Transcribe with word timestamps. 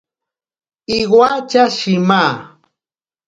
Iwatya 0.97 1.63
shima. 1.77 2.21